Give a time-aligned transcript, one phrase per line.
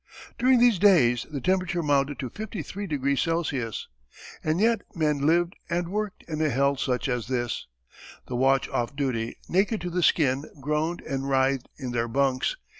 [0.39, 3.87] During these days the temperature mounted to 53° Celsius.
[4.43, 7.67] And yet men lived and worked in a hell such as this!
[8.27, 12.57] The watch off duty, naked to the skin, groaned and writhed in their bunks.